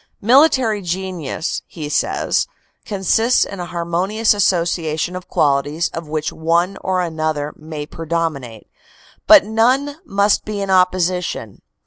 [0.23, 2.47] "Military genius," he says,
[2.85, 8.65] "consists in a harmonious association of qualities of which one or another may predominate,
[9.27, 11.61] but none must be in opposi tion.